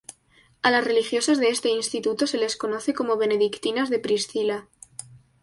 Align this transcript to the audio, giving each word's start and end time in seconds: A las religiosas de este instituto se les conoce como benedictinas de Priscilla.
A 0.63 0.71
las 0.71 0.83
religiosas 0.83 1.37
de 1.37 1.49
este 1.49 1.69
instituto 1.69 2.25
se 2.25 2.39
les 2.39 2.57
conoce 2.57 2.91
como 2.91 3.17
benedictinas 3.17 3.91
de 3.91 3.99
Priscilla. 3.99 4.67